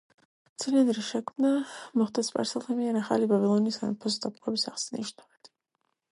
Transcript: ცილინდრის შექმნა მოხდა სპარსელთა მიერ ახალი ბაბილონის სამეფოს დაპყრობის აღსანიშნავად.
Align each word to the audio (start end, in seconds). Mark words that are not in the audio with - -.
ცილინდრის 0.61 1.09
შექმნა 1.09 1.49
მოხდა 2.01 2.23
სპარსელთა 2.29 2.77
მიერ 2.79 2.97
ახალი 3.01 3.29
ბაბილონის 3.33 3.77
სამეფოს 3.81 4.17
დაპყრობის 4.25 4.65
აღსანიშნავად. 4.73 5.51